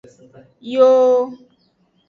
[0.71, 1.21] Yooo.